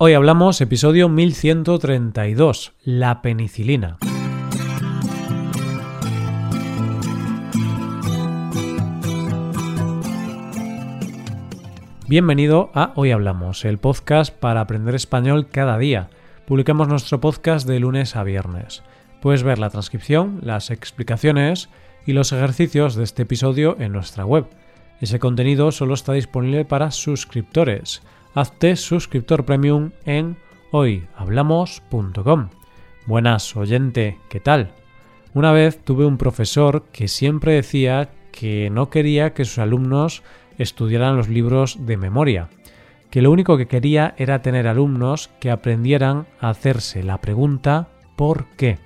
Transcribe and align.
Hoy 0.00 0.12
hablamos 0.12 0.60
episodio 0.60 1.08
1132, 1.08 2.72
la 2.84 3.20
penicilina. 3.20 3.98
Bienvenido 12.06 12.70
a 12.74 12.92
Hoy 12.94 13.10
Hablamos, 13.10 13.64
el 13.64 13.78
podcast 13.78 14.32
para 14.32 14.60
aprender 14.60 14.94
español 14.94 15.48
cada 15.48 15.76
día. 15.78 16.10
Publicamos 16.46 16.86
nuestro 16.86 17.20
podcast 17.20 17.66
de 17.66 17.80
lunes 17.80 18.14
a 18.14 18.22
viernes. 18.22 18.84
Puedes 19.20 19.42
ver 19.42 19.58
la 19.58 19.70
transcripción, 19.70 20.38
las 20.44 20.70
explicaciones 20.70 21.70
y 22.06 22.12
los 22.12 22.30
ejercicios 22.30 22.94
de 22.94 23.02
este 23.02 23.22
episodio 23.22 23.76
en 23.80 23.90
nuestra 23.90 24.24
web. 24.24 24.46
Ese 25.00 25.18
contenido 25.18 25.72
solo 25.72 25.94
está 25.94 26.12
disponible 26.12 26.64
para 26.64 26.92
suscriptores 26.92 28.00
hazte 28.34 28.76
suscriptor 28.76 29.44
premium 29.44 29.90
en 30.04 30.36
hoyhablamos.com. 30.70 32.48
Buenas, 33.06 33.56
oyente, 33.56 34.18
¿qué 34.28 34.40
tal? 34.40 34.72
Una 35.34 35.52
vez 35.52 35.82
tuve 35.82 36.04
un 36.04 36.18
profesor 36.18 36.84
que 36.92 37.08
siempre 37.08 37.52
decía 37.52 38.10
que 38.32 38.70
no 38.70 38.90
quería 38.90 39.34
que 39.34 39.44
sus 39.44 39.58
alumnos 39.58 40.22
estudiaran 40.58 41.16
los 41.16 41.28
libros 41.28 41.86
de 41.86 41.96
memoria, 41.96 42.48
que 43.10 43.22
lo 43.22 43.30
único 43.30 43.56
que 43.56 43.68
quería 43.68 44.14
era 44.18 44.42
tener 44.42 44.66
alumnos 44.66 45.30
que 45.40 45.50
aprendieran 45.50 46.26
a 46.40 46.50
hacerse 46.50 47.02
la 47.02 47.20
pregunta 47.20 47.88
¿por 48.16 48.46
qué? 48.56 48.78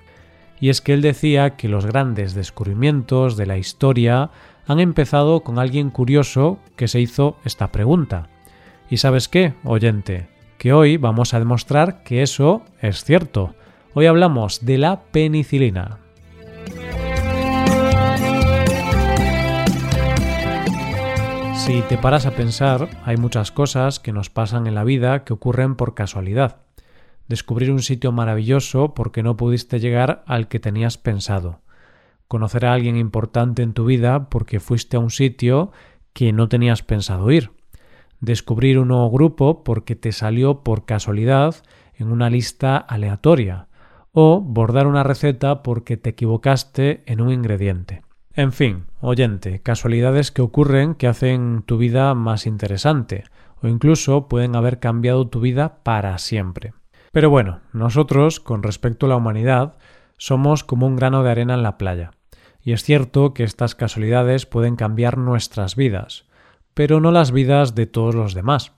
Y 0.59 0.69
es 0.69 0.79
que 0.79 0.93
él 0.93 1.01
decía 1.01 1.57
que 1.57 1.67
los 1.67 1.85
grandes 1.85 2.33
descubrimientos 2.33 3.35
de 3.35 3.45
la 3.45 3.57
historia 3.57 4.31
han 4.65 4.79
empezado 4.79 5.41
con 5.41 5.59
alguien 5.59 5.89
curioso 5.89 6.59
que 6.77 6.87
se 6.87 7.01
hizo 7.01 7.35
esta 7.43 7.71
pregunta. 7.71 8.29
Y 8.93 8.97
sabes 8.97 9.27
qué, 9.27 9.55
oyente, 9.63 10.27
que 10.59 10.71
hoy 10.71 10.97
vamos 10.97 11.33
a 11.33 11.39
demostrar 11.39 12.03
que 12.03 12.21
eso 12.21 12.61
es 12.79 13.03
cierto. 13.03 13.55
Hoy 13.95 14.05
hablamos 14.05 14.63
de 14.67 14.77
la 14.77 15.01
penicilina. 15.05 15.97
Si 21.55 21.81
te 21.89 21.97
paras 21.97 22.27
a 22.27 22.35
pensar, 22.35 22.87
hay 23.03 23.17
muchas 23.17 23.51
cosas 23.51 23.99
que 23.99 24.13
nos 24.13 24.29
pasan 24.29 24.67
en 24.67 24.75
la 24.75 24.83
vida 24.83 25.23
que 25.23 25.33
ocurren 25.33 25.73
por 25.73 25.95
casualidad. 25.95 26.57
Descubrir 27.27 27.71
un 27.71 27.81
sitio 27.81 28.11
maravilloso 28.11 28.93
porque 28.93 29.23
no 29.23 29.35
pudiste 29.37 29.79
llegar 29.79 30.23
al 30.27 30.47
que 30.47 30.59
tenías 30.59 30.99
pensado. 30.99 31.61
Conocer 32.27 32.67
a 32.67 32.73
alguien 32.73 32.97
importante 32.97 33.63
en 33.63 33.73
tu 33.73 33.85
vida 33.85 34.29
porque 34.29 34.59
fuiste 34.59 34.97
a 34.97 34.99
un 34.99 35.09
sitio 35.09 35.71
que 36.13 36.31
no 36.31 36.47
tenías 36.47 36.83
pensado 36.83 37.31
ir 37.31 37.49
descubrir 38.23 38.79
un 38.79 38.87
nuevo 38.87 39.11
grupo 39.11 39.65
porque 39.65 39.95
te 39.95 40.13
salió 40.13 40.63
por 40.63 40.85
casualidad 40.85 41.55
en 41.95 42.09
una 42.09 42.29
lista 42.29 42.77
aleatoria, 42.77 43.67
o 44.13 44.39
bordar 44.39 44.87
una 44.87 45.03
receta 45.03 45.61
porque 45.61 45.97
te 45.97 46.11
equivocaste 46.11 47.03
en 47.05 47.19
un 47.19 47.31
ingrediente. 47.31 48.01
En 48.33 48.53
fin, 48.53 48.85
oyente, 49.01 49.59
casualidades 49.61 50.31
que 50.31 50.41
ocurren 50.41 50.95
que 50.95 51.07
hacen 51.07 51.63
tu 51.65 51.77
vida 51.77 52.13
más 52.15 52.47
interesante, 52.47 53.25
o 53.61 53.67
incluso 53.67 54.29
pueden 54.29 54.55
haber 54.55 54.79
cambiado 54.79 55.27
tu 55.27 55.41
vida 55.41 55.83
para 55.83 56.17
siempre. 56.17 56.73
Pero 57.11 57.29
bueno, 57.29 57.59
nosotros, 57.73 58.39
con 58.39 58.63
respecto 58.63 59.05
a 59.05 59.09
la 59.09 59.17
humanidad, 59.17 59.75
somos 60.17 60.63
como 60.63 60.87
un 60.87 60.95
grano 60.95 61.23
de 61.23 61.31
arena 61.31 61.55
en 61.55 61.63
la 61.63 61.77
playa. 61.77 62.11
Y 62.61 62.71
es 62.71 62.83
cierto 62.83 63.33
que 63.33 63.43
estas 63.43 63.75
casualidades 63.75 64.45
pueden 64.45 64.77
cambiar 64.77 65.17
nuestras 65.17 65.75
vidas, 65.75 66.25
pero 66.73 66.99
no 66.99 67.11
las 67.11 67.31
vidas 67.31 67.75
de 67.75 67.85
todos 67.85 68.15
los 68.15 68.33
demás. 68.33 68.73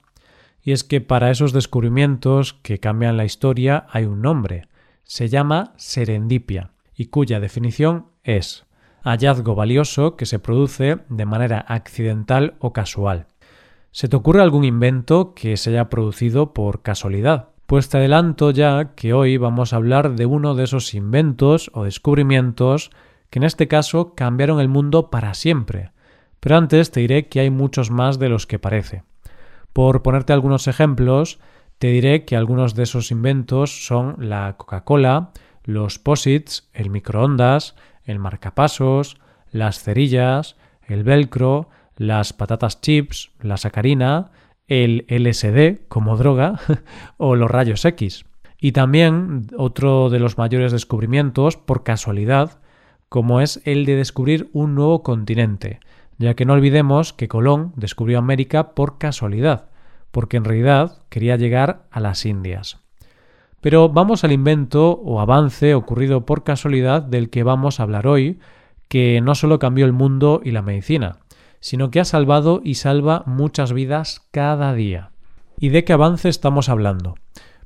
Y 0.61 0.71
es 0.71 0.83
que 0.83 1.01
para 1.01 1.31
esos 1.31 1.53
descubrimientos 1.53 2.53
que 2.53 2.79
cambian 2.79 3.17
la 3.17 3.25
historia 3.25 3.85
hay 3.89 4.05
un 4.05 4.21
nombre. 4.21 4.67
Se 5.03 5.27
llama 5.27 5.73
serendipia, 5.77 6.71
y 6.95 7.07
cuya 7.07 7.39
definición 7.39 8.07
es 8.23 8.65
hallazgo 9.03 9.53
valioso 9.53 10.15
que 10.15 10.25
se 10.25 10.39
produce 10.39 10.97
de 11.09 11.25
manera 11.25 11.63
accidental 11.67 12.55
o 12.59 12.73
casual. 12.73 13.27
¿Se 13.91 14.09
te 14.09 14.15
ocurre 14.15 14.41
algún 14.41 14.65
invento 14.65 15.33
que 15.35 15.55
se 15.57 15.69
haya 15.69 15.89
producido 15.89 16.53
por 16.53 16.81
casualidad? 16.81 17.49
Pues 17.67 17.87
te 17.87 17.97
adelanto 17.97 18.51
ya 18.51 18.95
que 18.95 19.13
hoy 19.13 19.37
vamos 19.37 19.73
a 19.73 19.77
hablar 19.77 20.15
de 20.15 20.25
uno 20.25 20.55
de 20.55 20.65
esos 20.65 20.93
inventos 20.93 21.71
o 21.73 21.83
descubrimientos 21.83 22.91
que 23.29 23.39
en 23.39 23.43
este 23.43 23.67
caso 23.67 24.13
cambiaron 24.15 24.59
el 24.59 24.69
mundo 24.69 25.09
para 25.09 25.33
siempre, 25.33 25.91
pero 26.45 26.57
antes 26.57 26.91
te 26.91 26.99
diré 26.99 27.27
que 27.27 27.39
hay 27.39 27.49
muchos 27.49 27.89
más 27.89 28.19
de 28.19 28.29
los 28.29 28.45
que 28.45 28.59
parece. 28.59 29.01
Por 29.73 30.03
ponerte 30.03 30.31
algunos 30.31 30.67
ejemplos, 30.67 31.39
te 31.79 31.87
diré 31.87 32.23
que 32.23 32.35
algunos 32.35 32.75
de 32.75 32.83
esos 32.83 33.09
inventos 33.09 33.87
son 33.87 34.15
la 34.19 34.55
Coca-Cola, 34.55 35.31
los 35.63 35.97
posits, 35.97 36.69
el 36.75 36.91
microondas, 36.91 37.73
el 38.03 38.19
marcapasos, 38.19 39.17
las 39.49 39.81
cerillas, 39.81 40.55
el 40.87 41.03
velcro, 41.03 41.67
las 41.97 42.31
patatas 42.31 42.79
chips, 42.79 43.31
la 43.41 43.57
sacarina, 43.57 44.29
el 44.67 45.07
LSD 45.09 45.87
como 45.87 46.15
droga 46.15 46.59
o 47.17 47.35
los 47.35 47.49
rayos 47.49 47.83
X. 47.85 48.23
Y 48.61 48.71
también 48.71 49.47
otro 49.57 50.11
de 50.11 50.19
los 50.19 50.37
mayores 50.37 50.71
descubrimientos, 50.71 51.57
por 51.57 51.81
casualidad, 51.81 52.59
como 53.09 53.41
es 53.41 53.63
el 53.65 53.85
de 53.85 53.95
descubrir 53.95 54.51
un 54.53 54.75
nuevo 54.75 55.01
continente, 55.01 55.79
ya 56.17 56.33
que 56.33 56.45
no 56.45 56.53
olvidemos 56.53 57.13
que 57.13 57.27
Colón 57.27 57.73
descubrió 57.75 58.19
América 58.19 58.73
por 58.73 58.97
casualidad, 58.97 59.69
porque 60.11 60.37
en 60.37 60.45
realidad 60.45 61.03
quería 61.09 61.35
llegar 61.35 61.87
a 61.91 61.99
las 61.99 62.25
Indias. 62.25 62.79
Pero 63.61 63.89
vamos 63.89 64.23
al 64.23 64.31
invento 64.31 64.91
o 64.91 65.19
avance 65.19 65.73
ocurrido 65.73 66.25
por 66.25 66.43
casualidad 66.43 67.01
del 67.01 67.29
que 67.29 67.43
vamos 67.43 67.79
a 67.79 67.83
hablar 67.83 68.07
hoy, 68.07 68.39
que 68.87 69.19
no 69.21 69.35
solo 69.35 69.59
cambió 69.59 69.85
el 69.85 69.93
mundo 69.93 70.41
y 70.43 70.51
la 70.51 70.61
medicina, 70.61 71.17
sino 71.59 71.89
que 71.89 71.99
ha 71.99 72.05
salvado 72.05 72.61
y 72.63 72.75
salva 72.75 73.23
muchas 73.25 73.73
vidas 73.73 74.27
cada 74.31 74.73
día. 74.73 75.09
¿Y 75.59 75.69
de 75.69 75.83
qué 75.83 75.93
avance 75.93 76.29
estamos 76.29 76.69
hablando? 76.69 77.15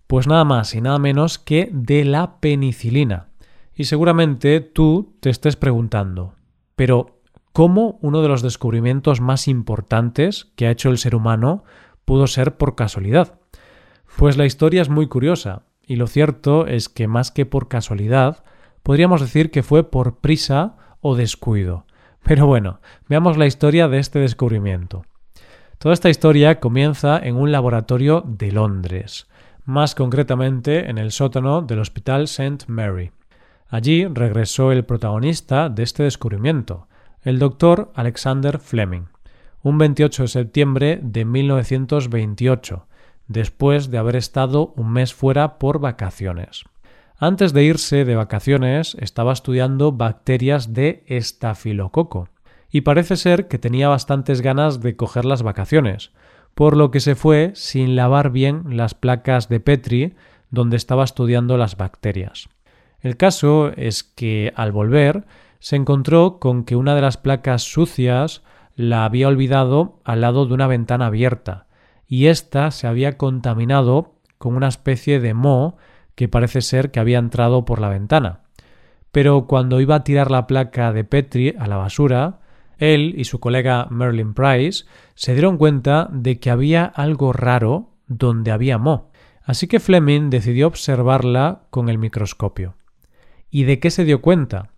Pues 0.08 0.26
nada 0.26 0.46
más 0.46 0.74
y 0.74 0.82
nada 0.82 1.00
menos 1.00 1.38
que 1.38 1.70
de 1.72 2.06
la 2.06 2.40
penicilina. 2.40 3.28
Y 3.76 3.84
seguramente 3.84 4.62
tú 4.62 5.18
te 5.20 5.30
estés 5.30 5.56
preguntando, 5.56 6.34
pero 6.76 7.19
cómo 7.54 8.00
uno 8.02 8.22
de 8.22 8.28
los 8.28 8.42
descubrimientos 8.42 9.22
más 9.22 9.48
importantes 9.48 10.52
que 10.56 10.68
ha 10.68 10.72
hecho 10.72 10.90
el 10.90 10.98
ser 10.98 11.16
humano 11.16 11.64
pudo 12.06 12.28
ser 12.28 12.58
por 12.58 12.76
casualidad. 12.76 13.40
Pues 14.18 14.38
la 14.38 14.46
historia 14.46 14.82
es 14.82 14.90
muy 14.90 15.08
curiosa, 15.08 15.64
y 15.86 15.96
lo 15.96 16.08
cierto 16.08 16.68
es 16.68 16.90
que 16.90 17.08
más 17.08 17.32
que 17.32 17.46
por 17.46 17.68
casualidad, 17.68 18.44
podríamos 18.84 19.22
decir 19.22 19.52
que 19.52 19.64
fue 19.64 19.90
por 19.90 20.18
prisa 20.18 20.76
o 21.02 21.16
descuido. 21.16 21.86
Pero 22.24 22.46
bueno, 22.46 22.82
veamos 23.08 23.38
la 23.38 23.46
historia 23.46 23.88
de 23.88 24.00
este 24.00 24.20
descubrimiento. 24.20 25.04
Toda 25.78 25.94
esta 25.94 26.10
historia 26.10 26.60
comienza 26.60 27.18
en 27.18 27.38
un 27.38 27.54
laboratorio 27.54 28.22
de 28.28 28.52
Londres, 28.52 29.28
más 29.64 29.96
concretamente 29.96 30.90
en 30.90 30.98
el 30.98 31.12
sótano 31.12 31.62
del 31.62 31.80
Hospital 31.80 32.24
St. 32.24 32.66
Mary. 32.68 33.12
Allí 33.70 34.06
regresó 34.06 34.72
el 34.74 34.84
protagonista 34.84 35.70
de 35.70 35.84
este 35.84 36.04
descubrimiento, 36.04 36.89
el 37.22 37.40
doctor 37.40 37.92
Alexander 37.96 38.60
Fleming, 38.60 39.06
un 39.62 39.78
28 39.78 40.24
de 40.24 40.28
septiembre 40.28 41.00
de 41.02 41.26
1928, 41.26 42.88
después 43.28 43.92
de 43.92 43.98
haber 43.98 44.16
estado 44.16 44.74
un 44.76 44.92
mes 44.92 45.14
fuera 45.14 45.60
por 45.60 45.80
vacaciones. 45.80 46.64
Antes 47.18 47.52
de 47.52 47.64
irse 47.64 48.06
de 48.06 48.16
vacaciones 48.16 48.96
estaba 49.00 49.34
estudiando 49.34 49.92
bacterias 49.92 50.74
de 50.74 51.04
estafilococo, 51.08 52.30
y 52.72 52.82
parece 52.82 53.18
ser 53.18 53.48
que 53.48 53.58
tenía 53.58 53.90
bastantes 53.90 54.42
ganas 54.42 54.80
de 54.80 54.96
coger 54.96 55.26
las 55.26 55.44
vacaciones, 55.44 56.12
por 56.56 56.78
lo 56.78 56.92
que 56.92 57.00
se 57.00 57.16
fue 57.16 57.52
sin 57.56 57.96
lavar 57.96 58.32
bien 58.32 58.78
las 58.78 58.94
placas 58.94 59.50
de 59.50 59.60
Petri 59.60 60.14
donde 60.52 60.78
estaba 60.78 61.04
estudiando 61.04 61.58
las 61.58 61.78
bacterias. 61.78 62.50
El 63.02 63.18
caso 63.18 63.72
es 63.76 64.04
que 64.04 64.52
al 64.56 64.72
volver 64.72 65.26
se 65.60 65.76
encontró 65.76 66.40
con 66.40 66.64
que 66.64 66.76
una 66.76 66.96
de 66.96 67.02
las 67.02 67.18
placas 67.18 67.64
sucias 67.64 68.42
la 68.76 69.06
había 69.06 69.28
olvidado 69.28 70.00
al 70.06 70.22
lado 70.22 70.46
de 70.46 70.54
una 70.54 70.68
ventana 70.68 71.08
abierta, 71.08 71.68
y 72.08 72.28
ésta 72.28 72.72
se 72.72 72.88
había 72.88 73.18
contaminado 73.18 74.16
con 74.38 74.56
una 74.56 74.70
especie 74.70 75.20
de 75.20 75.34
moho 75.34 75.78
que 76.16 76.30
parece 76.30 76.62
ser 76.62 76.92
que 76.92 77.00
había 77.00 77.20
entrado 77.20 77.66
por 77.66 77.80
la 77.80 77.90
ventana. 77.90 78.42
Pero 79.12 79.48
cuando 79.48 79.82
iba 79.82 79.96
a 79.96 80.04
tirar 80.04 80.32
la 80.32 80.48
placa 80.48 80.94
de 80.94 81.04
Petri 81.04 81.56
a 81.60 81.68
la 81.68 81.78
basura, 81.78 82.40
él 82.78 83.14
y 83.18 83.26
su 83.26 83.40
colega 83.40 83.88
Merlin 83.90 84.34
Price 84.34 84.86
se 85.16 85.34
dieron 85.34 85.58
cuenta 85.58 86.08
de 86.12 86.40
que 86.40 86.50
había 86.50 86.86
algo 86.86 87.34
raro 87.34 87.92
donde 88.08 88.52
había 88.52 88.78
moho. 88.78 89.12
Así 89.44 89.68
que 89.68 89.80
Fleming 89.80 90.30
decidió 90.30 90.68
observarla 90.68 91.64
con 91.70 91.90
el 91.90 91.98
microscopio. 91.98 92.76
¿Y 93.50 93.64
de 93.64 93.80
qué 93.80 93.90
se 93.90 94.06
dio 94.06 94.22
cuenta? 94.22 94.70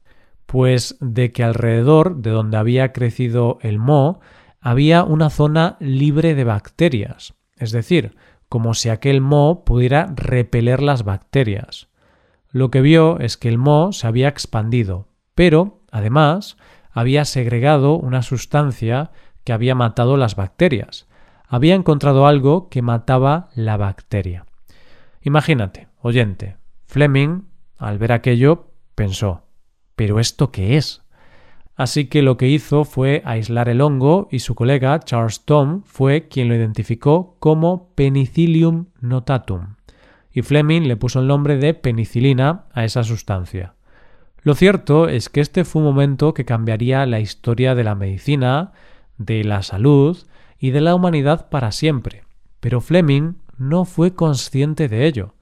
Pues 0.51 0.97
de 0.99 1.31
que 1.31 1.45
alrededor 1.45 2.17
de 2.17 2.29
donde 2.29 2.57
había 2.57 2.91
crecido 2.91 3.57
el 3.61 3.79
moho 3.79 4.19
había 4.59 5.05
una 5.05 5.29
zona 5.29 5.77
libre 5.79 6.35
de 6.35 6.43
bacterias, 6.43 7.35
es 7.55 7.71
decir, 7.71 8.17
como 8.49 8.73
si 8.73 8.89
aquel 8.89 9.21
moho 9.21 9.63
pudiera 9.63 10.07
repeler 10.13 10.83
las 10.83 11.05
bacterias. 11.05 11.87
Lo 12.49 12.69
que 12.69 12.81
vio 12.81 13.17
es 13.21 13.37
que 13.37 13.47
el 13.47 13.57
moho 13.57 13.93
se 13.93 14.07
había 14.07 14.27
expandido, 14.27 15.07
pero, 15.35 15.85
además, 15.89 16.57
había 16.91 17.23
segregado 17.23 17.93
una 17.93 18.21
sustancia 18.21 19.11
que 19.45 19.53
había 19.53 19.73
matado 19.73 20.17
las 20.17 20.35
bacterias. 20.35 21.07
Había 21.47 21.75
encontrado 21.75 22.27
algo 22.27 22.67
que 22.67 22.81
mataba 22.81 23.47
la 23.55 23.77
bacteria. 23.77 24.45
Imagínate, 25.21 25.87
oyente, 26.01 26.57
Fleming, 26.87 27.43
al 27.77 27.97
ver 27.99 28.11
aquello, 28.11 28.73
pensó 28.95 29.45
¿Pero 30.01 30.19
esto 30.19 30.51
qué 30.51 30.77
es? 30.77 31.03
Así 31.75 32.05
que 32.05 32.23
lo 32.23 32.35
que 32.35 32.47
hizo 32.47 32.85
fue 32.85 33.21
aislar 33.23 33.69
el 33.69 33.81
hongo 33.81 34.27
y 34.31 34.39
su 34.39 34.55
colega 34.55 34.99
Charles 34.99 35.41
Tom 35.45 35.83
fue 35.85 36.27
quien 36.27 36.49
lo 36.49 36.55
identificó 36.55 37.35
como 37.37 37.93
Penicillium 37.93 38.87
notatum. 38.99 39.75
Y 40.33 40.41
Fleming 40.41 40.87
le 40.87 40.97
puso 40.97 41.19
el 41.19 41.27
nombre 41.27 41.57
de 41.57 41.75
penicilina 41.75 42.63
a 42.73 42.83
esa 42.83 43.03
sustancia. 43.03 43.75
Lo 44.41 44.55
cierto 44.55 45.07
es 45.07 45.29
que 45.29 45.39
este 45.39 45.65
fue 45.65 45.83
un 45.83 45.89
momento 45.89 46.33
que 46.33 46.45
cambiaría 46.45 47.05
la 47.05 47.19
historia 47.19 47.75
de 47.75 47.83
la 47.83 47.93
medicina, 47.93 48.71
de 49.19 49.43
la 49.43 49.61
salud 49.61 50.17
y 50.57 50.71
de 50.71 50.81
la 50.81 50.95
humanidad 50.95 51.47
para 51.49 51.71
siempre. 51.71 52.23
Pero 52.59 52.81
Fleming 52.81 53.33
no 53.59 53.85
fue 53.85 54.15
consciente 54.15 54.87
de 54.87 55.05
ello, 55.05 55.35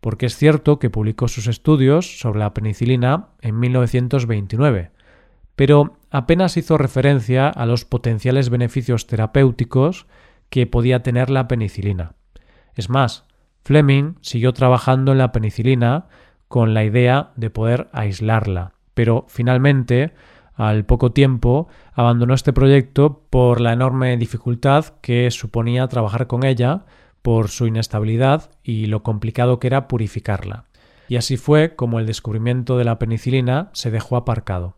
porque 0.00 0.26
es 0.26 0.36
cierto 0.36 0.78
que 0.78 0.90
publicó 0.90 1.28
sus 1.28 1.46
estudios 1.46 2.20
sobre 2.20 2.40
la 2.40 2.54
penicilina 2.54 3.28
en 3.40 3.58
1929, 3.58 4.90
pero 5.56 5.96
apenas 6.10 6.56
hizo 6.56 6.78
referencia 6.78 7.48
a 7.48 7.66
los 7.66 7.84
potenciales 7.84 8.50
beneficios 8.50 9.06
terapéuticos 9.06 10.06
que 10.50 10.66
podía 10.66 11.02
tener 11.02 11.30
la 11.30 11.48
penicilina. 11.48 12.12
Es 12.74 12.90
más, 12.90 13.24
Fleming 13.64 14.14
siguió 14.20 14.52
trabajando 14.52 15.12
en 15.12 15.18
la 15.18 15.32
penicilina 15.32 16.06
con 16.48 16.74
la 16.74 16.84
idea 16.84 17.32
de 17.36 17.50
poder 17.50 17.88
aislarla, 17.92 18.74
pero 18.94 19.24
finalmente, 19.28 20.12
al 20.54 20.84
poco 20.84 21.10
tiempo, 21.12 21.68
abandonó 21.92 22.34
este 22.34 22.52
proyecto 22.52 23.24
por 23.28 23.60
la 23.60 23.72
enorme 23.72 24.16
dificultad 24.16 24.84
que 25.00 25.30
suponía 25.30 25.88
trabajar 25.88 26.26
con 26.28 26.44
ella, 26.44 26.84
por 27.26 27.48
su 27.48 27.66
inestabilidad 27.66 28.52
y 28.62 28.86
lo 28.86 29.02
complicado 29.02 29.58
que 29.58 29.66
era 29.66 29.88
purificarla. 29.88 30.66
Y 31.08 31.16
así 31.16 31.36
fue 31.36 31.74
como 31.74 31.98
el 31.98 32.06
descubrimiento 32.06 32.78
de 32.78 32.84
la 32.84 33.00
penicilina 33.00 33.70
se 33.72 33.90
dejó 33.90 34.16
aparcado. 34.16 34.76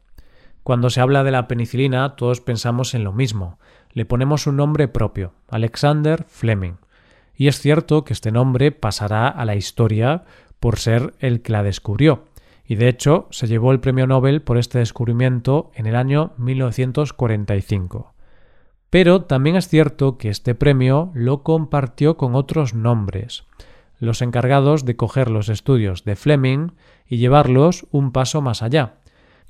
Cuando 0.63 0.89
se 0.89 1.03
habla 1.03 1.25
de 1.25 1.31
la 1.31 1.47
penicilina, 1.47 2.17
todos 2.17 2.41
pensamos 2.41 2.95
en 2.95 3.05
lo 3.05 3.13
mismo. 3.13 3.59
Le 3.93 4.07
ponemos 4.07 4.47
un 4.47 4.57
nombre 4.57 4.89
propio, 4.89 5.35
Alexander 5.51 6.25
Fleming. 6.27 6.77
Y 7.37 7.49
es 7.49 7.61
cierto 7.61 8.07
que 8.07 8.15
este 8.15 8.33
nombre 8.33 8.73
pasará 8.73 9.29
a 9.29 9.45
la 9.45 9.55
historia 9.55 10.25
por 10.59 10.79
ser 10.79 11.13
el 11.19 11.43
que 11.43 11.53
la 11.53 11.63
descubrió. 11.63 12.25
Y 12.67 12.77
de 12.77 12.89
hecho 12.89 13.27
se 13.31 13.47
llevó 13.47 13.73
el 13.73 13.81
premio 13.81 14.07
Nobel 14.07 14.41
por 14.41 14.57
este 14.57 14.79
descubrimiento 14.79 15.71
en 15.75 15.87
el 15.87 15.97
año 15.97 16.33
1945. 16.39 18.15
Pero 18.91 19.23
también 19.23 19.57
es 19.57 19.69
cierto 19.69 20.17
que 20.17 20.31
este 20.31 20.55
premio 20.55 21.11
lo 21.15 21.43
compartió 21.43 22.17
con 22.17 22.35
otros 22.35 22.75
nombres, 22.75 23.45
los 23.99 24.23
encargados 24.23 24.85
de 24.85 24.97
coger 24.97 25.31
los 25.31 25.49
estudios 25.49 26.05
de 26.05 26.17
Fleming 26.17 26.73
y 27.07 27.19
llevarlos 27.19 27.87
un 27.91 28.13
paso 28.13 28.41
más 28.41 28.63
allá, 28.63 28.95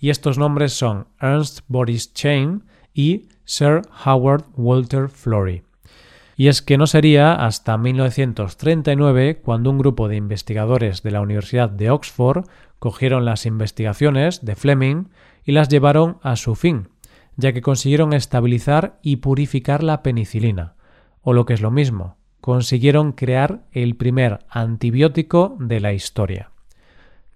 y 0.00 0.10
estos 0.10 0.38
nombres 0.38 0.72
son 0.72 1.06
Ernst 1.20 1.60
Boris 1.68 2.12
Chain 2.14 2.64
y 2.94 3.28
Sir 3.44 3.82
Howard 4.04 4.44
Walter 4.56 5.08
Florey. 5.08 5.62
Y 6.36 6.46
es 6.46 6.62
que 6.62 6.78
no 6.78 6.86
sería 6.86 7.34
hasta 7.34 7.76
1939 7.76 9.40
cuando 9.42 9.70
un 9.70 9.78
grupo 9.78 10.06
de 10.06 10.16
investigadores 10.16 11.02
de 11.02 11.10
la 11.10 11.20
Universidad 11.20 11.68
de 11.68 11.90
Oxford 11.90 12.44
cogieron 12.78 13.24
las 13.24 13.44
investigaciones 13.44 14.44
de 14.44 14.54
Fleming 14.54 15.06
y 15.44 15.52
las 15.52 15.68
llevaron 15.68 16.18
a 16.22 16.36
su 16.36 16.54
fin, 16.54 16.90
ya 17.38 17.54
que 17.54 17.62
consiguieron 17.62 18.12
estabilizar 18.12 18.98
y 19.00 19.16
purificar 19.16 19.82
la 19.82 20.02
penicilina, 20.02 20.74
o 21.22 21.32
lo 21.32 21.46
que 21.46 21.54
es 21.54 21.62
lo 21.62 21.70
mismo, 21.70 22.18
consiguieron 22.42 23.12
crear 23.12 23.64
el 23.72 23.96
primer 23.96 24.40
antibiótico 24.50 25.56
de 25.58 25.80
la 25.80 25.94
historia. 25.94 26.50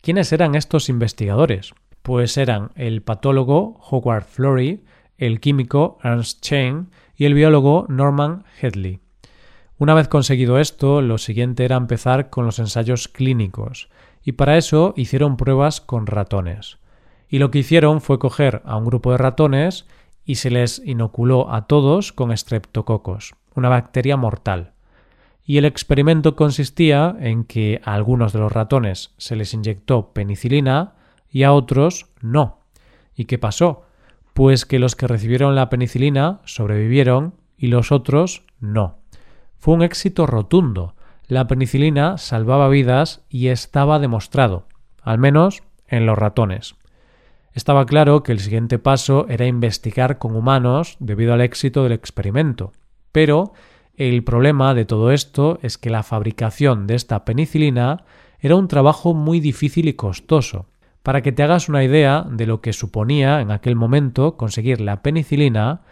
¿Quiénes 0.02 0.30
eran 0.34 0.54
estos 0.54 0.90
investigadores? 0.90 1.72
pues 2.02 2.36
eran 2.36 2.70
el 2.74 3.02
patólogo 3.02 3.80
Howard 3.90 4.24
Florey, 4.24 4.84
el 5.18 5.40
químico 5.40 5.98
Ernst 6.02 6.40
Chain 6.42 6.90
y 7.16 7.24
el 7.24 7.34
biólogo 7.34 7.86
Norman 7.88 8.44
Hedley. 8.60 9.00
Una 9.78 9.94
vez 9.94 10.08
conseguido 10.08 10.58
esto, 10.58 11.00
lo 11.00 11.18
siguiente 11.18 11.64
era 11.64 11.76
empezar 11.76 12.30
con 12.30 12.44
los 12.44 12.58
ensayos 12.58 13.08
clínicos, 13.08 13.88
y 14.24 14.32
para 14.32 14.56
eso 14.56 14.94
hicieron 14.96 15.36
pruebas 15.36 15.80
con 15.80 16.06
ratones. 16.06 16.78
Y 17.32 17.38
lo 17.38 17.50
que 17.50 17.60
hicieron 17.60 18.02
fue 18.02 18.18
coger 18.18 18.60
a 18.66 18.76
un 18.76 18.84
grupo 18.84 19.10
de 19.10 19.16
ratones 19.16 19.86
y 20.22 20.34
se 20.34 20.50
les 20.50 20.82
inoculó 20.84 21.50
a 21.50 21.66
todos 21.66 22.12
con 22.12 22.36
streptococos, 22.36 23.32
una 23.54 23.70
bacteria 23.70 24.18
mortal. 24.18 24.74
Y 25.42 25.56
el 25.56 25.64
experimento 25.64 26.36
consistía 26.36 27.16
en 27.18 27.44
que 27.44 27.80
a 27.86 27.94
algunos 27.94 28.34
de 28.34 28.38
los 28.38 28.52
ratones 28.52 29.14
se 29.16 29.34
les 29.34 29.54
inyectó 29.54 30.12
penicilina, 30.12 30.92
y 31.30 31.44
a 31.44 31.54
otros 31.54 32.10
no. 32.20 32.58
¿Y 33.16 33.24
qué 33.24 33.38
pasó? 33.38 33.86
Pues 34.34 34.66
que 34.66 34.78
los 34.78 34.94
que 34.94 35.06
recibieron 35.06 35.54
la 35.54 35.70
penicilina 35.70 36.42
sobrevivieron 36.44 37.32
y 37.56 37.68
los 37.68 37.92
otros 37.92 38.44
no. 38.60 38.98
Fue 39.56 39.72
un 39.72 39.80
éxito 39.80 40.26
rotundo. 40.26 40.96
La 41.28 41.46
penicilina 41.46 42.18
salvaba 42.18 42.68
vidas 42.68 43.24
y 43.30 43.48
estaba 43.48 43.98
demostrado, 44.00 44.66
al 45.00 45.16
menos 45.16 45.62
en 45.88 46.04
los 46.04 46.18
ratones. 46.18 46.74
Estaba 47.54 47.84
claro 47.84 48.22
que 48.22 48.32
el 48.32 48.40
siguiente 48.40 48.78
paso 48.78 49.26
era 49.28 49.46
investigar 49.46 50.18
con 50.18 50.34
humanos 50.34 50.96
debido 51.00 51.34
al 51.34 51.42
éxito 51.42 51.82
del 51.82 51.92
experimento, 51.92 52.72
pero 53.12 53.52
el 53.94 54.24
problema 54.24 54.72
de 54.72 54.86
todo 54.86 55.10
esto 55.10 55.58
es 55.62 55.76
que 55.76 55.90
la 55.90 56.02
fabricación 56.02 56.86
de 56.86 56.94
esta 56.94 57.26
penicilina 57.26 58.04
era 58.40 58.56
un 58.56 58.68
trabajo 58.68 59.12
muy 59.12 59.38
difícil 59.38 59.86
y 59.86 59.92
costoso, 59.92 60.66
para 61.02 61.20
que 61.20 61.32
te 61.32 61.42
hagas 61.42 61.68
una 61.68 61.84
idea 61.84 62.26
de 62.28 62.46
lo 62.46 62.62
que 62.62 62.72
suponía 62.72 63.40
en 63.40 63.50
aquel 63.50 63.76
momento 63.76 64.36
conseguir 64.38 64.80
la 64.80 65.02
penicilina, 65.02 65.82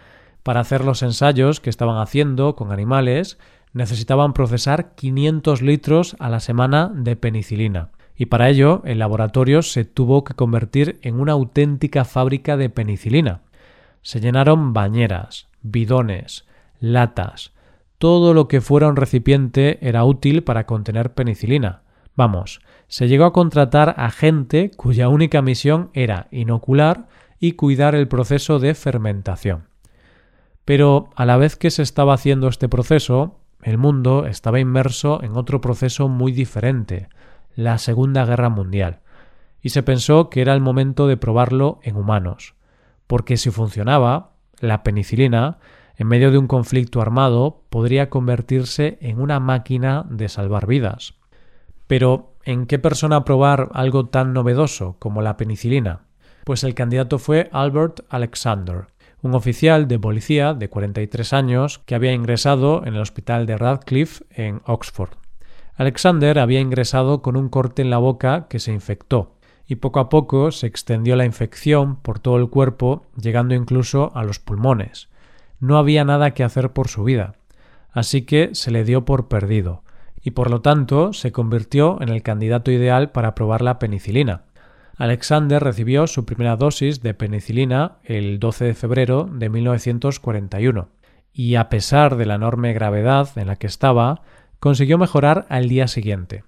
para 0.42 0.60
hacer 0.60 0.82
los 0.84 1.02
ensayos 1.02 1.60
que 1.60 1.68
estaban 1.68 1.98
haciendo 1.98 2.56
con 2.56 2.72
animales, 2.72 3.38
necesitaban 3.74 4.32
procesar 4.32 4.94
500 4.94 5.60
litros 5.60 6.16
a 6.18 6.30
la 6.30 6.40
semana 6.40 6.90
de 6.94 7.16
penicilina. 7.16 7.90
Y 8.20 8.27
para 8.27 8.50
ello, 8.50 8.82
el 8.84 8.98
laboratorio 8.98 9.62
se 9.62 9.86
tuvo 9.86 10.24
que 10.24 10.34
convertir 10.34 10.98
en 11.00 11.19
una 11.19 11.32
auténtica 11.32 12.05
fábrica 12.05 12.58
de 12.58 12.69
penicilina. 12.69 13.41
Se 14.03 14.20
llenaron 14.20 14.74
bañeras, 14.74 15.48
bidones, 15.62 16.44
latas. 16.81 17.55
Todo 17.96 18.34
lo 18.34 18.46
que 18.46 18.60
fuera 18.60 18.89
un 18.89 18.96
recipiente 18.96 19.79
era 19.81 20.05
útil 20.05 20.43
para 20.43 20.67
contener 20.67 21.15
penicilina. 21.15 21.81
Vamos, 22.15 22.60
se 22.89 23.08
llegó 23.08 23.24
a 23.24 23.32
contratar 23.32 23.94
a 23.96 24.10
gente 24.10 24.70
cuya 24.77 25.08
única 25.08 25.41
misión 25.41 25.89
era 25.94 26.29
inocular 26.31 27.08
y 27.39 27.53
cuidar 27.53 27.94
el 27.94 28.06
proceso 28.06 28.58
de 28.58 28.74
fermentación. 28.74 29.65
Pero 30.67 31.08
a 31.17 31.24
la 31.24 31.39
vez 31.39 31.56
que 31.56 31.70
se 31.70 31.81
estaba 31.81 32.12
haciendo 32.12 32.48
este 32.48 32.69
proceso, 32.69 33.39
el 33.62 33.79
mundo 33.79 34.27
estaba 34.27 34.60
inmerso 34.60 35.22
en 35.22 35.39
otro 35.39 35.62
proceso 35.62 36.08
muy 36.08 36.32
diferente, 36.32 37.08
la 37.54 37.78
Segunda 37.78 38.24
Guerra 38.24 38.48
Mundial, 38.48 39.00
y 39.62 39.70
se 39.70 39.82
pensó 39.82 40.30
que 40.30 40.40
era 40.40 40.54
el 40.54 40.60
momento 40.60 41.06
de 41.06 41.16
probarlo 41.16 41.80
en 41.82 41.96
humanos, 41.96 42.54
porque 43.06 43.36
si 43.36 43.50
funcionaba, 43.50 44.32
la 44.60 44.82
penicilina, 44.82 45.58
en 45.96 46.06
medio 46.06 46.30
de 46.30 46.38
un 46.38 46.46
conflicto 46.46 47.00
armado, 47.00 47.62
podría 47.70 48.10
convertirse 48.10 48.98
en 49.00 49.20
una 49.20 49.40
máquina 49.40 50.06
de 50.08 50.28
salvar 50.28 50.66
vidas. 50.66 51.14
Pero 51.86 52.30
¿En 52.44 52.66
qué 52.66 52.78
persona 52.78 53.24
probar 53.24 53.69
algo 53.74 54.06
tan 54.06 54.32
novedoso 54.32 54.96
como 54.98 55.20
la 55.20 55.36
penicilina? 55.36 56.06
Pues 56.44 56.64
el 56.64 56.74
candidato 56.74 57.19
fue 57.19 57.50
Albert 57.52 58.00
Alexander, 58.08 58.86
un 59.20 59.34
oficial 59.34 59.88
de 59.88 59.98
policía 59.98 60.54
de 60.54 60.70
43 60.70 61.32
años 61.34 61.80
que 61.84 61.94
había 61.94 62.14
ingresado 62.14 62.86
en 62.86 62.94
el 62.94 63.02
hospital 63.02 63.44
de 63.44 63.58
Radcliffe 63.58 64.24
en 64.30 64.62
Oxford. 64.64 65.19
Alexander 65.81 66.39
había 66.39 66.60
ingresado 66.60 67.22
con 67.22 67.39
un 67.39 67.49
corte 67.49 67.81
en 67.81 67.89
la 67.89 67.96
boca 67.96 68.49
que 68.51 68.58
se 68.58 68.70
infectó, 68.70 69.37
y 69.67 69.77
poco 69.77 70.01
a 70.01 70.10
poco 70.10 70.51
se 70.51 70.67
extendió 70.67 71.17
la 71.17 71.25
infección 71.25 71.96
por 71.96 72.19
todo 72.19 72.37
el 72.37 72.51
cuerpo, 72.51 73.06
llegando 73.17 73.55
incluso 73.55 74.15
a 74.15 74.22
los 74.22 74.41
pulmones. 74.41 75.08
No 75.58 75.79
había 75.79 76.05
nada 76.05 76.32
que 76.32 76.44
hacer 76.44 76.75
por 76.75 76.89
su 76.89 77.03
vida, 77.03 77.37
así 77.93 78.27
que 78.27 78.51
se 78.53 78.70
le 78.70 78.84
dio 78.84 79.06
por 79.06 79.29
perdido, 79.29 79.82
y 80.20 80.32
por 80.32 80.51
lo 80.51 80.60
tanto 80.60 81.15
se 81.15 81.32
convirtió 81.32 81.96
en 82.03 82.10
el 82.10 82.22
candidato 82.22 82.70
ideal 82.70 83.10
para 83.10 83.34
probar 83.34 83.63
la 83.63 83.79
penicilina. 83.79 84.43
Alexander 84.99 85.65
recibió 85.65 86.06
su 86.06 86.27
primera 86.27 86.56
dosis 86.56 87.01
de 87.01 87.15
penicilina 87.15 87.96
el 88.05 88.39
12 88.39 88.67
de 88.67 88.75
febrero 88.75 89.31
de 89.32 89.49
1941 89.49 90.89
y 91.32 91.55
a 91.55 91.69
pesar 91.69 92.17
de 92.17 92.27
la 92.27 92.34
enorme 92.34 92.72
gravedad 92.72 93.29
en 93.37 93.46
la 93.46 93.56
que 93.56 93.67
estaba, 93.67 94.22
consiguió 94.60 94.98
mejorar 94.98 95.46
al 95.48 95.69
día 95.69 95.88
siguiente. 95.88 96.44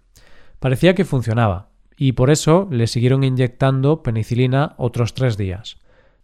Parecía 0.61 0.95
que 0.95 1.04
funcionaba, 1.04 1.71
y 1.97 2.12
por 2.12 2.31
eso 2.31 2.69
le 2.71 2.87
siguieron 2.87 3.25
inyectando 3.25 4.02
penicilina 4.02 4.75
otros 4.76 5.14
tres 5.14 5.37
días. 5.37 5.78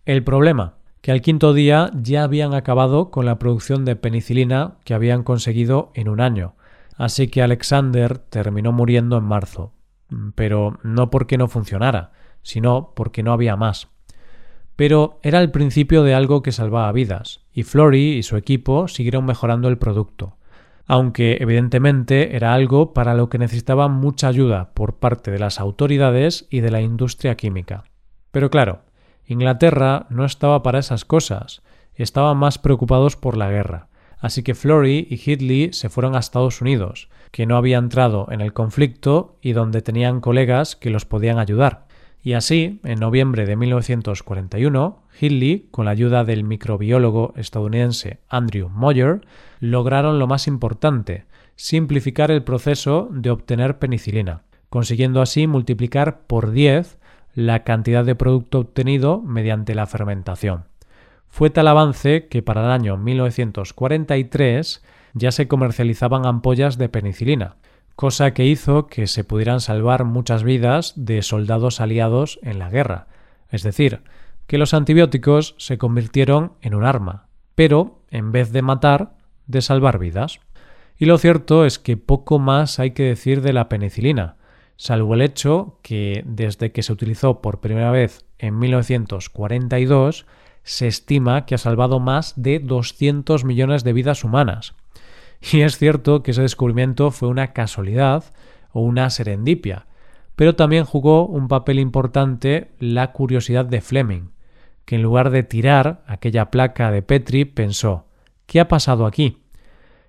El 0.04 0.23
problema, 0.23 0.76
que 1.00 1.12
al 1.12 1.23
quinto 1.23 1.54
día 1.54 1.90
ya 1.95 2.25
habían 2.25 2.54
acabado 2.54 3.11
con 3.11 3.26
la 3.26 3.38
producción 3.38 3.85
de 3.85 3.97
penicilina 3.97 4.76
que 4.85 4.95
habían 4.95 5.23
conseguido 5.23 5.90
en 5.95 6.09
un 6.09 6.21
año, 6.21 6.54
así 6.97 7.28
que 7.28 7.42
Alexander 7.42 8.18
terminó 8.18 8.73
muriendo 8.73 9.16
en 9.16 9.25
marzo, 9.25 9.73
pero 10.35 10.78
no 10.83 11.11
porque 11.11 11.38
no 11.38 11.49
funcionara, 11.49 12.12
sino 12.42 12.92
porque 12.95 13.23
no 13.23 13.33
había 13.33 13.57
más. 13.57 13.88
Pero 14.76 15.18
era 15.23 15.40
el 15.40 15.50
principio 15.50 16.02
de 16.02 16.14
algo 16.14 16.42
que 16.42 16.52
salvaba 16.52 16.92
vidas, 16.92 17.40
y 17.52 17.62
Flory 17.64 18.16
y 18.16 18.23
su 18.23 18.37
equipo 18.37 18.88
siguieron 18.88 19.25
mejorando 19.25 19.68
el 19.68 19.78
producto, 19.78 20.38
aunque 20.88 21.37
evidentemente 21.40 22.35
era 22.35 22.54
algo 22.54 22.95
para 22.95 23.14
lo 23.14 23.28
que 23.28 23.38
necesitaban 23.38 23.92
mucha 23.92 24.26
ayuda 24.26 24.71
por 24.73 24.97
parte 24.97 25.30
de 25.30 25.38
las 25.38 25.61
autoridades 25.61 26.47
y 26.50 26.61
de 26.61 26.71
la 26.71 26.80
industria 26.80 27.37
química. 27.37 27.85
Pero 28.30 28.50
claro, 28.50 28.80
Inglaterra 29.26 30.07
no 30.09 30.25
estaba 30.25 30.62
para 30.62 30.78
esas 30.78 31.04
cosas, 31.04 31.62
estaban 31.95 32.38
más 32.38 32.59
preocupados 32.59 33.16
por 33.16 33.37
la 33.37 33.50
guerra, 33.50 33.88
así 34.18 34.42
que 34.42 34.54
Flory 34.54 35.07
y 35.11 35.16
Hitley 35.16 35.75
se 35.75 35.90
fueron 35.90 36.16
a 36.16 36.21
Estados 36.21 36.62
Unidos, 36.62 37.11
que 37.33 37.45
no 37.45 37.59
había 37.59 37.76
entrado 37.76 38.26
en 38.30 38.40
el 38.40 38.54
conflicto 38.54 39.37
y 39.42 39.52
donde 39.52 39.83
tenían 39.83 40.23
colegas 40.23 40.75
que 40.75 40.88
los 40.88 41.04
podían 41.04 41.38
ayudar. 41.38 41.88
Y 42.23 42.33
así, 42.33 42.81
en 42.85 42.99
noviembre 42.99 43.47
de 43.47 43.57
1941, 43.57 45.03
Hitley, 45.21 45.69
con 45.71 45.85
la 45.85 45.93
ayuda 45.93 46.25
del 46.25 46.45
microbiólogo 46.45 47.33
estadounidense 47.37 48.21
Andrew 48.29 48.69
Moyer, 48.69 49.21
lograron 49.61 50.19
lo 50.19 50.27
más 50.27 50.47
importante, 50.47 51.27
simplificar 51.57 52.31
el 52.31 52.43
proceso 52.43 53.09
de 53.11 53.31
obtener 53.31 53.79
penicilina, 53.79 54.43
consiguiendo 54.69 55.23
así 55.23 55.47
multiplicar 55.47 56.21
por 56.27 56.51
10 56.51 56.99
la 57.35 57.63
cantidad 57.63 58.05
de 58.05 58.15
producto 58.15 58.61
obtenido 58.61 59.21
mediante 59.23 59.75
la 59.75 59.87
fermentación. 59.87 60.65
Fue 61.29 61.51
tal 61.51 61.69
avance 61.69 62.27
que 62.29 62.43
para 62.43 62.65
el 62.65 62.71
año 62.71 62.97
1943 62.97 64.83
ya 65.15 65.31
se 65.31 65.47
comercializaban 65.47 66.27
ampollas 66.27 66.79
de 66.79 66.89
penicilina, 66.89 67.57
cosa 67.99 68.33
que 68.33 68.47
hizo 68.47 68.87
que 68.87 69.09
se 69.09 69.25
pudieran 69.25 69.61
salvar 69.61 70.05
muchas 70.05 70.45
vidas 70.45 70.93
de 70.95 71.21
soldados 71.21 71.81
aliados 71.81 72.38
en 72.43 72.61
la 72.61 72.71
guerra, 72.71 73.09
es 73.50 73.64
decir, 73.64 74.02
que 74.47 74.57
los 74.57 74.73
antibióticos 74.73 75.57
se 75.59 75.78
convirtieron 75.78 76.52
en 76.62 76.76
un 76.76 76.85
arma, 76.85 77.26
pero 77.57 78.05
en 78.12 78.31
vez 78.31 78.52
de 78.52 78.62
matar, 78.62 79.17
de 79.49 79.62
salvar 79.62 79.99
vidas. 79.99 80.38
Y 80.97 81.07
lo 81.07 81.19
cierto 81.19 81.64
es 81.64 81.81
que 81.81 81.97
poco 81.97 82.38
más 82.38 82.78
hay 82.78 82.93
que 82.93 83.02
decir 83.02 83.43
de 83.43 83.52
la 83.52 83.69
penicilina, 83.69 84.37
salvo 84.76 85.14
el 85.14 85.21
hecho 85.21 85.81
que 85.83 86.23
desde 86.25 86.71
que 86.71 86.85
se 86.85 86.93
utilizó 86.93 87.43
por 87.43 87.59
primera 87.59 87.90
vez 87.90 88.25
en 88.38 88.61
1942 88.61 90.25
se 90.62 90.87
estima 90.87 91.47
que 91.47 91.57
ha 91.57 91.59
salvado 91.59 91.99
más 91.99 92.35
de 92.40 92.61
200 92.61 93.45
millones 93.45 93.83
de 93.83 93.93
vidas 93.93 94.23
humanas. 94.23 94.76
Y 95.40 95.61
es 95.61 95.78
cierto 95.78 96.23
que 96.23 96.33
ese 96.33 96.42
descubrimiento 96.42 97.11
fue 97.11 97.28
una 97.28 97.52
casualidad 97.52 98.25
o 98.73 98.80
una 98.80 99.11
serendipia, 99.11 99.87
pero 100.37 100.54
también 100.54 100.85
jugó 100.85 101.26
un 101.26 101.49
papel 101.49 101.78
importante 101.78 102.71
la 102.78 103.12
curiosidad 103.12 103.64
de 103.64 103.80
Fleming, 103.80 104.30
que 104.85 104.97
en 104.97 105.02
lugar 105.02 105.30
de 105.30 105.42
tirar 105.42 106.02
aquella 106.07 106.50
placa 106.50 106.90
de 106.90 107.02
Petri 107.02 107.45
pensó 107.45 108.07
¿qué 108.47 108.61
ha 108.61 108.68
pasado 108.68 109.07
aquí? 109.07 109.42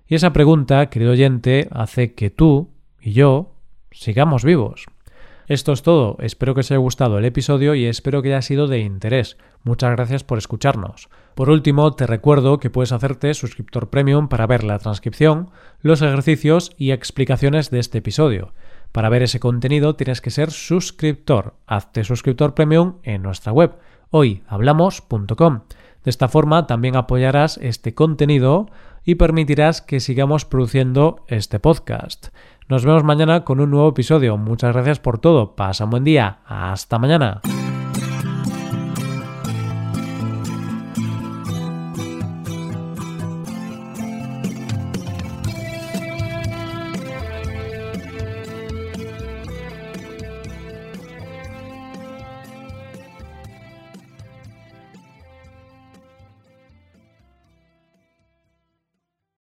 Y 0.08 0.16
esa 0.16 0.32
pregunta, 0.32 0.90
querido 0.90 1.12
oyente, 1.12 1.68
hace 1.70 2.14
que 2.14 2.30
tú 2.30 2.70
y 3.00 3.12
yo 3.12 3.54
sigamos 3.92 4.44
vivos. 4.44 4.86
Esto 5.50 5.72
es 5.72 5.82
todo, 5.82 6.16
espero 6.20 6.54
que 6.54 6.60
os 6.60 6.70
haya 6.70 6.78
gustado 6.78 7.18
el 7.18 7.24
episodio 7.24 7.74
y 7.74 7.84
espero 7.86 8.22
que 8.22 8.28
haya 8.28 8.40
sido 8.40 8.68
de 8.68 8.78
interés. 8.78 9.36
Muchas 9.64 9.90
gracias 9.90 10.22
por 10.22 10.38
escucharnos. 10.38 11.08
Por 11.34 11.50
último, 11.50 11.92
te 11.92 12.06
recuerdo 12.06 12.60
que 12.60 12.70
puedes 12.70 12.92
hacerte 12.92 13.34
suscriptor 13.34 13.90
premium 13.90 14.28
para 14.28 14.46
ver 14.46 14.62
la 14.62 14.78
transcripción, 14.78 15.50
los 15.82 16.02
ejercicios 16.02 16.70
y 16.78 16.92
explicaciones 16.92 17.72
de 17.72 17.80
este 17.80 17.98
episodio. 17.98 18.54
Para 18.92 19.08
ver 19.08 19.24
ese 19.24 19.40
contenido 19.40 19.96
tienes 19.96 20.20
que 20.20 20.30
ser 20.30 20.52
suscriptor. 20.52 21.54
Hazte 21.66 22.04
suscriptor 22.04 22.54
premium 22.54 22.98
en 23.02 23.22
nuestra 23.22 23.50
web 23.50 23.72
hoyhablamos.com. 24.10 25.62
De 26.04 26.10
esta 26.10 26.28
forma 26.28 26.68
también 26.68 26.94
apoyarás 26.94 27.58
este 27.60 27.92
contenido 27.92 28.68
y 29.04 29.16
permitirás 29.16 29.82
que 29.82 29.98
sigamos 29.98 30.44
produciendo 30.44 31.24
este 31.26 31.58
podcast. 31.58 32.28
Nos 32.70 32.84
vemos 32.84 33.02
mañana 33.02 33.42
con 33.42 33.58
un 33.58 33.68
nuevo 33.72 33.88
episodio. 33.88 34.36
Muchas 34.36 34.72
gracias 34.72 35.00
por 35.00 35.18
todo. 35.18 35.56
Pasa 35.56 35.86
un 35.86 35.90
buen 35.90 36.04
día. 36.04 36.38
Hasta 36.46 37.00
mañana. 37.00 37.40